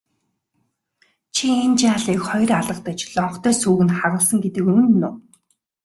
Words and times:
Чи 1.33 1.45
энэ 1.63 1.77
жаалыг 1.81 2.21
хоёр 2.27 2.51
алгадаж 2.59 2.99
лонхтой 3.15 3.53
сүүг 3.61 3.81
нь 3.85 3.95
хагалсан 3.99 4.37
гэдэг 4.43 4.65
үнэн 4.75 5.01
үү? 5.07 5.13